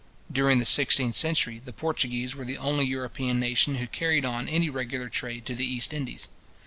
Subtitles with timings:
[0.31, 4.67] During the sixteenth century, the Portuguese were the only European nation who carried on any
[4.67, 6.29] regular trade to the East Indies.